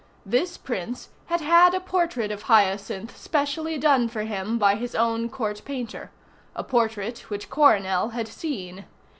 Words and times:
This 0.25 0.57
Prince 0.57 1.09
had 1.27 1.41
had 1.41 1.75
a 1.75 1.79
portrait 1.79 2.31
of 2.31 2.41
Hyacinth 2.49 3.15
specially 3.15 3.77
done 3.77 4.07
for 4.09 4.23
him 4.23 4.57
by 4.57 4.73
his 4.73 4.95
own 4.95 5.29
Court 5.29 5.61
Painter, 5.63 6.09
a 6.55 6.63
portrait 6.63 7.29
which 7.29 7.51
Coronel 7.51 8.09
had 8.09 8.27
seen. 8.27 8.85